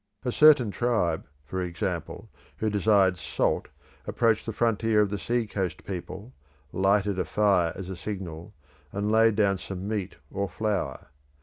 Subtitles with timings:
[0.25, 3.67] A certain tribe, for example, who desired salt
[4.07, 6.33] approached the frontier of the sea coast people,
[6.73, 8.51] lighted a fire as a signal,
[8.91, 11.09] and laid down some meat or flour.